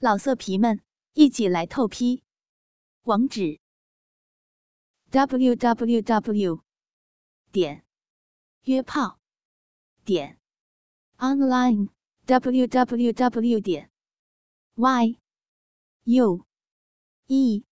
[0.00, 0.80] 老色皮们，
[1.14, 2.22] 一起来透批！
[3.02, 3.58] 网址
[5.10, 6.62] ：w w w
[7.50, 7.84] 点
[8.62, 9.18] 约炮
[10.04, 10.38] 点
[11.16, 11.88] online
[12.26, 13.90] w w w 点
[14.76, 15.18] y
[16.04, 16.46] u
[17.26, 17.64] e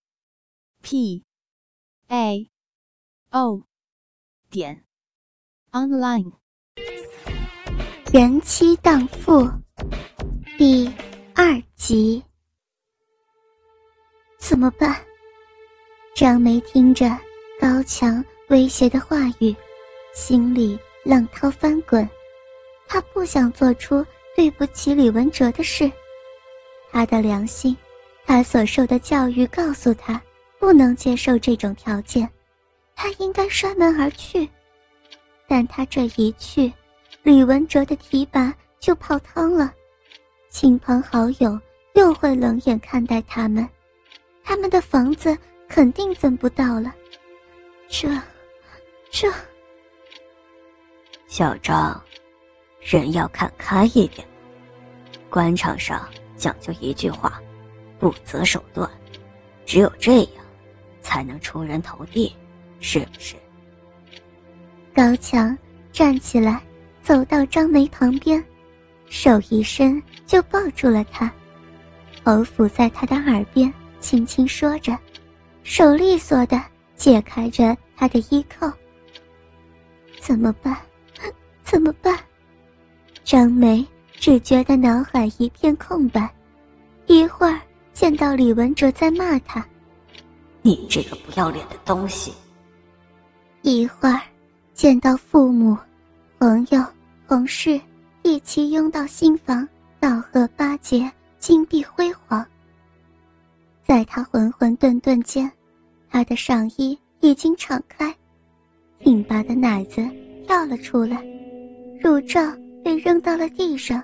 [0.83, 1.25] p
[2.09, 2.51] a
[3.31, 3.63] o
[4.51, 4.85] 点
[5.71, 6.33] online。
[8.13, 9.49] 人妻荡妇
[10.59, 10.91] 第
[11.39, 12.25] 二集，
[14.39, 14.97] 怎么办？
[16.15, 17.11] 张梅听着
[17.61, 19.55] 高强威胁的话语，
[20.15, 22.09] 心里浪涛翻滚。
[22.89, 24.03] 她不想做出
[24.35, 25.93] 对不起李文哲的事，
[26.91, 27.77] 她的良心，
[28.25, 30.19] 她所受的教育告诉她
[30.59, 32.27] 不能接受这种条件，
[32.95, 34.49] 她应该摔门而去。
[35.47, 36.73] 但她这一去，
[37.23, 39.75] 李文哲的提拔就泡汤了。
[40.59, 41.61] 亲朋好友
[41.93, 43.69] 又会冷眼看待他们，
[44.43, 45.37] 他们的房子
[45.69, 46.95] 肯定分不到了。
[47.89, 48.09] 这，
[49.11, 49.31] 这，
[51.27, 52.03] 小张，
[52.81, 54.27] 人要看开一点。
[55.29, 56.09] 官场上
[56.39, 57.39] 讲究一句话，
[57.99, 58.91] 不择手段，
[59.67, 60.43] 只有这样，
[61.03, 62.35] 才能出人头地，
[62.81, 63.37] 是不是？
[64.95, 65.55] 高强
[65.93, 66.63] 站起来，
[67.03, 68.43] 走到张梅旁边。
[69.09, 71.33] 手一伸，就抱住了他，
[72.25, 74.97] 头伏在他的耳边，轻轻说着，
[75.63, 76.61] 手利索的
[76.97, 78.71] 解开着他的衣扣。
[80.21, 80.77] 怎么办？
[81.63, 82.19] 怎么办？
[83.25, 86.29] 张梅只觉得脑海一片空白，
[87.07, 87.61] 一会儿
[87.93, 89.65] 见到李文哲在骂他
[90.63, 92.33] ：“你这个不要脸的东西。”
[93.63, 94.21] 一会儿
[94.75, 95.77] 见到父母、
[96.39, 96.85] 朋友、
[97.27, 97.81] 同事。
[98.27, 99.67] 一起拥到新房，
[100.01, 102.45] 道贺八节，金碧辉煌。
[103.85, 105.49] 在他混混沌沌间，
[106.11, 108.13] 他的上衣已经敞开，
[108.99, 110.05] 挺拔的奶子
[110.45, 111.25] 跳了出来，
[112.01, 112.41] 乳罩
[112.83, 114.03] 被扔到了地上，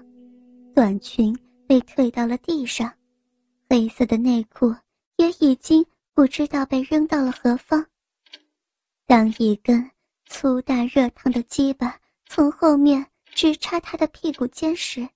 [0.72, 2.92] 短裙被退到了地上，
[3.68, 4.72] 黑色的内裤
[5.16, 5.84] 也已经
[6.14, 7.84] 不知道被扔到了何方。
[9.04, 9.90] 当一根
[10.26, 11.96] 粗大热烫的鸡巴
[12.26, 13.04] 从后面。
[13.34, 15.08] 直插他的屁股尖时，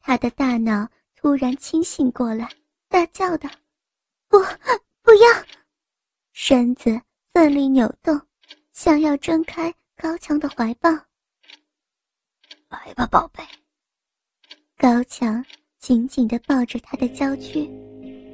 [0.00, 2.48] 他的大脑突然清醒过来，
[2.88, 3.48] 大叫道
[4.28, 4.38] ：“不，
[5.02, 5.44] 不要！”
[6.32, 7.00] 身子
[7.32, 8.20] 奋力扭动，
[8.72, 10.90] 想要挣开高强的怀抱。
[12.68, 13.42] 来吧，宝贝。
[14.76, 15.44] 高强
[15.78, 17.62] 紧紧地抱着他的娇躯，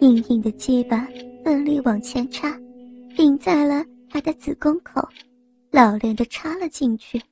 [0.01, 1.09] 硬硬的鸡巴
[1.43, 2.51] 奋力往前插，
[3.17, 5.01] 顶在了他的子宫口，
[5.71, 7.23] 老练地插了进去。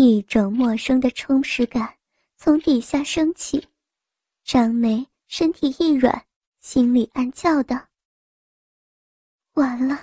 [0.00, 1.92] 一种陌生的充实感
[2.36, 3.66] 从底下升起，
[4.44, 6.24] 张梅身体一软，
[6.60, 7.76] 心里暗叫道
[9.54, 9.98] ：“完了！”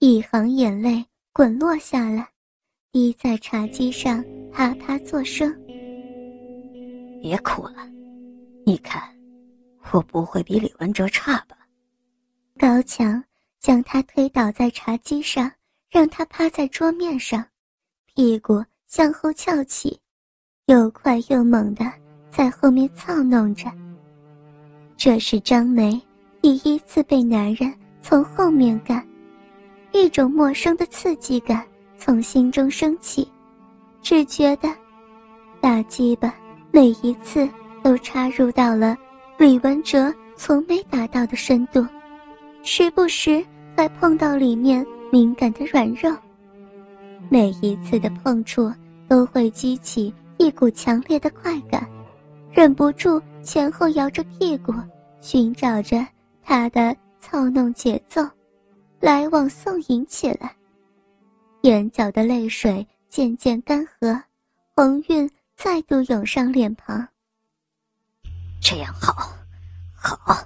[0.00, 2.26] 一行眼泪滚落下来，
[2.90, 5.54] 滴在茶几上，啪啪作声。
[7.20, 7.86] 别哭了，
[8.64, 9.14] 你看，
[9.92, 11.58] 我不会比李文哲差吧？
[12.58, 13.22] 高强
[13.60, 15.52] 将他推倒在茶几上，
[15.90, 17.46] 让他趴在桌面上。
[18.16, 19.98] 屁股向后翘起，
[20.66, 21.84] 又快又猛的
[22.30, 23.68] 在后面操弄着。
[24.96, 26.00] 这是张梅
[26.40, 29.04] 第一次被男人从后面干，
[29.90, 31.66] 一种陌生的刺激感
[31.98, 33.28] 从心中升起，
[34.00, 34.72] 只觉得
[35.60, 36.32] 大鸡巴
[36.70, 37.48] 每一次
[37.82, 38.96] 都插入到了
[39.38, 41.84] 李文哲从没达到的深度，
[42.62, 43.44] 时不时
[43.76, 46.14] 还碰到里面敏感的软肉。
[47.28, 48.72] 每一次的碰触
[49.08, 51.88] 都会激起一股强烈的快感，
[52.52, 54.72] 忍不住前后摇着屁股，
[55.20, 56.06] 寻找着
[56.42, 58.22] 他的操弄节奏，
[59.00, 60.54] 来往送迎起来。
[61.62, 64.20] 眼角的泪水渐渐干涸，
[64.76, 67.06] 红晕再度涌上脸庞。
[68.60, 69.32] 这样好，
[69.94, 70.36] 好。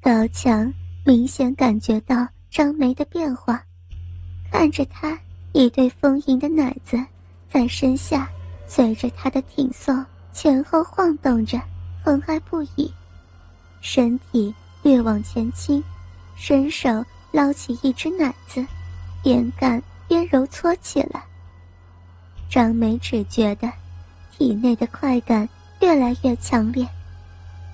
[0.00, 0.72] 高强
[1.06, 3.62] 明显感觉到张梅的变化，
[4.50, 5.16] 看着他。
[5.52, 6.98] 一对丰盈的奶子
[7.50, 8.28] 在身下
[8.66, 11.60] 随着他的挺送前后晃动着，
[12.02, 12.92] 疼爱不已。
[13.82, 15.82] 身体略往前倾，
[16.34, 18.64] 伸手捞起一只奶子，
[19.22, 21.22] 边干边揉搓起来。
[22.48, 23.70] 张梅只觉得
[24.30, 25.46] 体内的快感
[25.80, 26.88] 越来越强烈，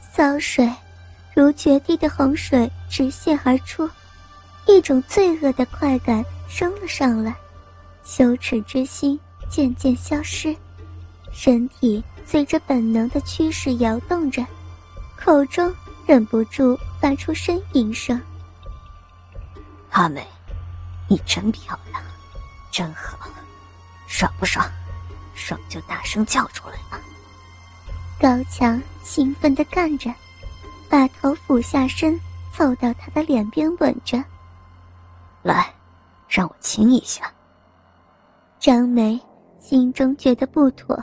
[0.00, 0.68] 骚水
[1.32, 3.88] 如决堤的洪水直泻而出，
[4.66, 7.32] 一种罪恶的快感升了上来。
[8.08, 9.20] 羞耻之心
[9.50, 10.56] 渐渐消失，
[11.30, 14.42] 身体随着本能的趋势摇动着，
[15.14, 15.70] 口中
[16.06, 18.18] 忍不住发出呻吟声。
[19.90, 20.26] 阿美，
[21.06, 22.02] 你真漂亮，
[22.70, 23.28] 真好，
[24.06, 24.66] 爽不爽？
[25.34, 26.98] 爽就大声叫出来吧。
[28.18, 30.10] 高强兴奋地干着，
[30.88, 32.18] 把头俯下身，
[32.54, 34.24] 凑到他的脸边吻着。
[35.42, 35.70] 来，
[36.26, 37.30] 让我亲一下。
[38.60, 39.18] 张梅
[39.60, 40.96] 心中觉得不妥，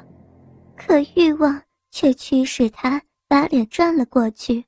[0.75, 4.63] 可欲望却驱使她把脸转了过去，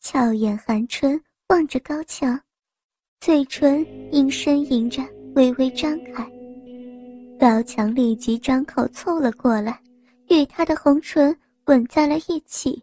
[0.00, 2.38] 俏眼含春望着高强，
[3.20, 5.02] 嘴唇因呻吟着
[5.36, 6.28] 微微张开。
[7.38, 9.80] 高强立即张口凑了过来，
[10.28, 12.82] 与他的红唇吻在了一起，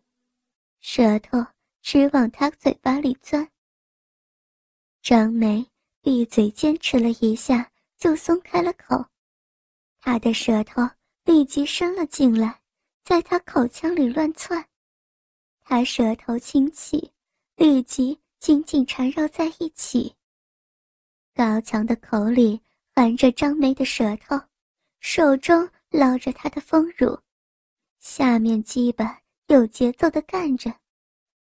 [0.80, 1.46] 舌头
[1.82, 3.46] 直往他嘴巴里钻。
[5.02, 5.66] 张梅
[6.02, 9.06] 闭嘴坚持了一下，就松开了口。
[10.06, 10.88] 他的舌头
[11.24, 12.62] 立即伸了进来，
[13.04, 14.64] 在他口腔里乱窜。
[15.64, 17.12] 他舌头轻起，
[17.56, 20.16] 立即紧紧缠绕在一起。
[21.34, 22.62] 高强的口里。
[22.98, 24.40] 含着张梅的舌头，
[25.02, 27.20] 手中捞着她的丰乳，
[28.00, 29.06] 下面基本
[29.48, 30.74] 有节奏的干着，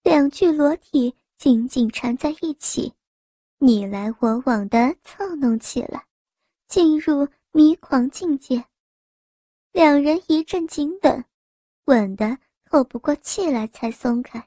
[0.04, 2.94] 两具裸体紧紧缠在一起，
[3.58, 6.06] 你来我往的操弄起来，
[6.68, 8.64] 进入迷狂境界。
[9.72, 11.24] 两人一阵紧吻，
[11.84, 14.42] 吻得透不过气来才松开。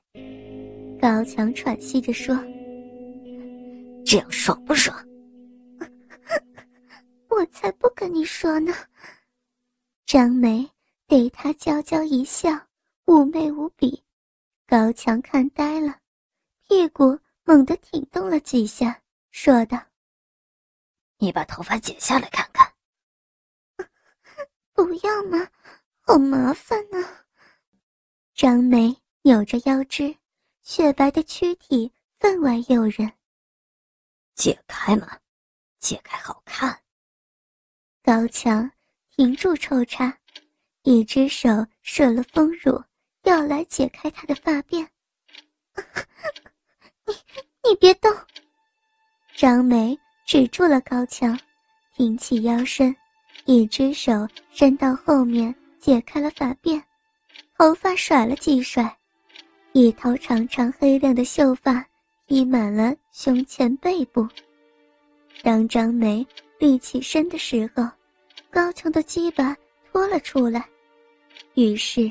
[0.99, 2.35] 高强喘息着说
[4.03, 4.97] ：“这样爽不爽？”
[7.29, 8.73] 我才不跟你说呢。
[10.05, 10.67] 张梅
[11.07, 12.49] 对他娇娇一笑，
[13.05, 14.03] 妩媚无比。
[14.67, 15.99] 高强看呆了，
[16.67, 18.99] 屁股猛地挺动了几下，
[19.29, 19.79] 说道
[21.19, 22.64] ：“你把头发剪下来看看。
[24.75, 25.47] ”“不要嘛，
[26.01, 27.25] 好麻烦啊。”
[28.35, 30.15] 张梅扭着腰肢，
[30.61, 33.11] 雪白的躯体分外诱人。
[34.35, 35.17] 解开嘛，
[35.79, 36.81] 解开好看。
[38.03, 38.69] 高强
[39.09, 40.15] 停住抽插，
[40.83, 41.49] 一只手
[41.81, 42.83] 摄了丰乳，
[43.23, 44.85] 要来解开她的发辫。
[47.07, 47.13] 你
[47.63, 48.11] 你别动！
[49.35, 51.39] 张梅止住了高强，
[51.93, 52.95] 挺起腰身，
[53.45, 56.81] 一只手伸到后面解开了发辫，
[57.57, 58.95] 头发甩了几甩，
[59.71, 61.85] 一头长长黑亮的秀发
[62.27, 64.27] 披满了胸前背部。
[65.41, 66.25] 当张梅。
[66.57, 67.83] 立起身的时候，
[68.49, 69.55] 高强的鸡巴
[69.91, 70.65] 拖了出来，
[71.53, 72.09] 于是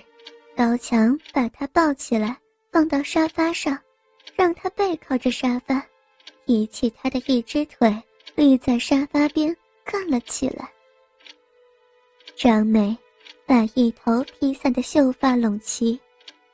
[0.55, 2.37] 高强把她抱起来，
[2.71, 3.77] 放到沙发上，
[4.37, 5.83] 让她背靠着沙发，
[6.45, 7.91] 提起她的一只腿，
[8.35, 10.71] 立在沙发边干了起来。
[12.37, 12.97] 张美
[13.47, 15.99] 把一头披散的秀发拢齐，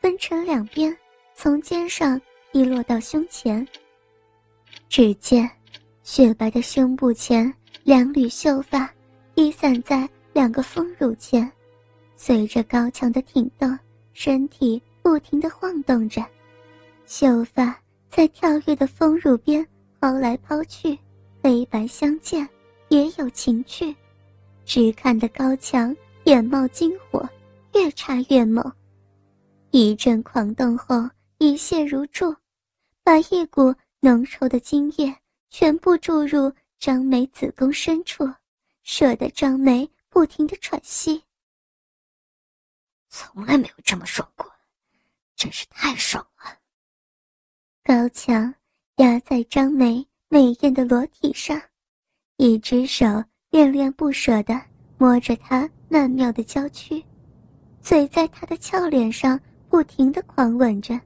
[0.01, 0.97] 分成两边，
[1.35, 2.21] 从肩上
[2.53, 3.67] 披落到胸前。
[4.89, 5.49] 只见
[6.03, 7.53] 雪白的胸部前。
[7.83, 8.89] 两缕秀发
[9.35, 11.51] 披散在两个丰乳前，
[12.15, 13.77] 随着高强的挺动，
[14.13, 16.25] 身体不停地晃动着，
[17.07, 17.75] 秀发
[18.11, 19.67] 在跳跃的丰乳边
[19.99, 20.97] 抛来抛去，
[21.43, 22.47] 黑白相间，
[22.91, 23.97] 也有情趣。
[24.73, 25.93] 只看得高强
[26.27, 27.29] 眼冒金火，
[27.75, 28.65] 越插越猛，
[29.73, 30.95] 一阵狂动后
[31.39, 32.33] 一泻如注，
[33.03, 35.13] 把一股浓稠的精液
[35.49, 36.53] 全部注入。
[36.79, 38.25] 张梅子宫深处，
[38.85, 41.21] 射得张梅不停的喘息。
[43.09, 44.49] 从来没有这么爽过，
[45.35, 46.57] 真是太爽了。
[47.83, 48.55] 高强
[48.99, 51.61] 压在张梅美艳的裸体上，
[52.37, 53.05] 一只手
[53.51, 54.61] 恋恋不舍地
[54.97, 57.05] 摸着她曼妙的娇躯，
[57.83, 59.39] 嘴在她的俏脸上
[59.69, 60.99] 不停地狂吻着。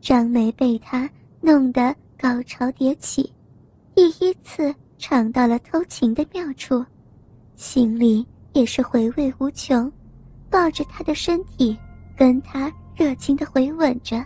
[0.00, 1.08] 张梅被他
[1.40, 3.32] 弄得高潮迭起。
[3.94, 6.84] 第一次尝到了偷情的妙处，
[7.54, 9.90] 心里也是回味无穷，
[10.50, 11.76] 抱着他的身体，
[12.16, 14.24] 跟他热情的回吻着。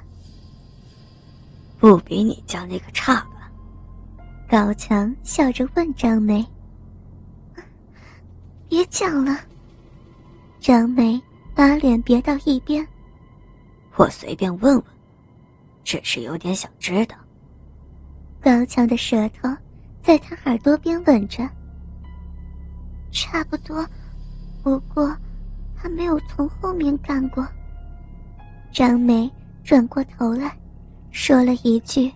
[1.79, 3.53] 不比你家那个差吧？
[4.49, 6.47] 高强笑着问张梅。
[8.73, 9.37] 别讲了。
[10.59, 11.21] 张梅
[11.55, 12.89] 把脸别到一边。
[13.97, 14.85] 我随便问问，
[15.85, 17.15] 只是有点想知道。
[18.41, 19.47] 高强的舌头
[20.03, 21.47] 在他耳朵边吻着，
[23.11, 23.87] 差不多，
[24.63, 25.15] 不过
[25.77, 27.47] 他没有从后面干过。
[28.73, 29.31] 张梅
[29.63, 30.57] 转过头来，
[31.11, 32.11] 说了一句，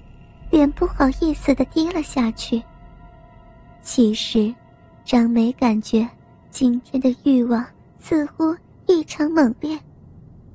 [0.51, 2.63] 脸不好意思的低了下去。
[3.83, 4.55] 其实，
[5.05, 6.09] 张梅感觉
[6.59, 7.63] 今天的欲望
[7.99, 9.79] 似乎异常猛烈，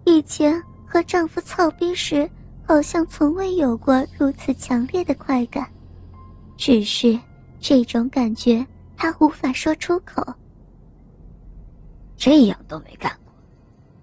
[0.03, 2.27] 以前和丈夫操逼时，
[2.63, 5.71] 好像从未有过如此强烈的快感，
[6.57, 7.15] 只是
[7.59, 8.65] 这种感觉
[8.97, 10.25] 她无法说出口。
[12.17, 13.31] 这样都没干过，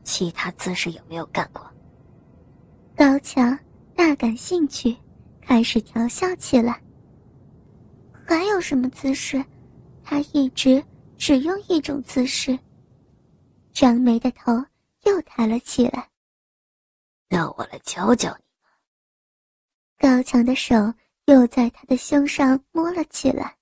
[0.04, 1.68] 其他姿势有没有干过？
[2.94, 3.58] 高强
[3.96, 4.96] 大感兴趣，
[5.40, 6.80] 开始调笑起来。
[8.24, 9.44] 还有什么姿势？
[10.04, 10.80] 他一直
[11.18, 12.58] 只用一种姿势。
[13.72, 14.52] 张梅的头
[15.02, 16.08] 又抬了起来。
[17.28, 18.44] 让我来教教你。
[19.98, 20.74] 高强的手
[21.26, 23.58] 又在他的胸上摸了起来，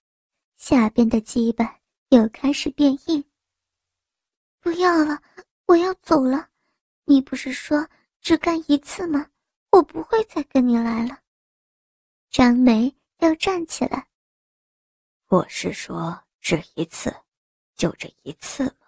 [0.57, 1.77] 下边的鸡巴
[2.11, 3.25] 又开始变硬。
[4.61, 5.21] 不要了，
[5.67, 6.49] 我要走了。
[7.05, 7.89] 你不是说
[8.21, 9.27] 只干一次吗？
[9.71, 11.19] 我不会再跟你来了。
[12.31, 14.07] 张梅要站起来。
[15.29, 17.15] 我是说，这一次，
[17.77, 18.87] 就这一次吗？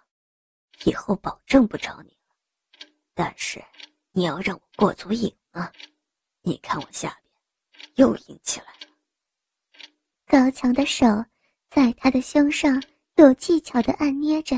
[0.85, 2.87] 以后保证不找你了。
[3.13, 3.63] 但是，
[4.11, 5.71] 你要让我过足瘾啊！
[6.41, 8.87] 你看我下边又硬起来了。
[10.25, 11.05] 高强的手
[11.69, 12.81] 在他的胸上
[13.15, 14.55] 有技巧的按捏着，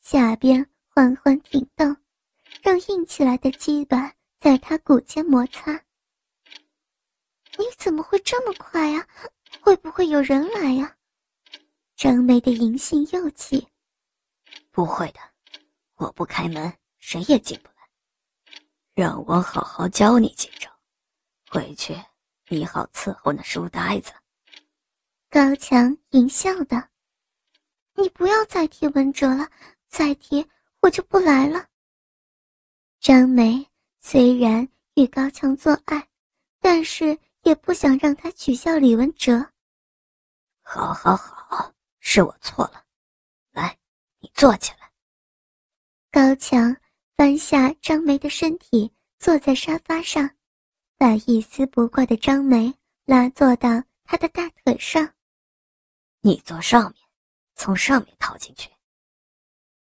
[0.00, 1.96] 下边缓缓挺动，
[2.62, 5.72] 让硬起来的鸡巴在他骨间摩擦。
[7.58, 9.06] 你怎么会这么快呀？
[9.60, 10.96] 会不会有人来呀？
[12.00, 13.68] 张梅的淫性又起，
[14.70, 15.20] 不会的，
[15.96, 17.86] 我不开门，谁也进不来。
[18.94, 20.70] 让我好好教你几招，
[21.50, 21.94] 回去
[22.48, 24.14] 你好伺候那书呆子。
[25.28, 26.82] 高强淫笑道
[27.92, 29.50] ：“你不要再提文哲了，
[29.86, 30.48] 再提
[30.80, 31.66] 我就不来了。”
[32.98, 36.08] 张梅虽然与高强做爱，
[36.60, 39.50] 但是也不想让他取笑李文哲。
[40.62, 41.74] 好，好，好。
[42.00, 42.84] 是我错了，
[43.52, 43.78] 来，
[44.18, 44.90] 你坐起来。
[46.10, 46.74] 高强
[47.16, 50.28] 翻下张梅的身体，坐在沙发上，
[50.96, 53.68] 把一丝不挂的张梅拉坐到
[54.02, 55.14] 他的大腿上。
[56.20, 57.02] 你坐上面，
[57.54, 58.70] 从上面套进去。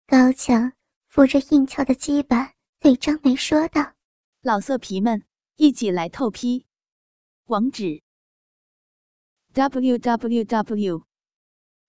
[0.06, 0.72] 高强
[1.06, 3.94] 扶着硬翘的鸡巴，对张梅说道
[4.42, 5.24] ：“老色皮们，
[5.56, 6.66] 一起来透批，
[7.44, 8.02] 网址
[9.52, 11.06] ：w w w。”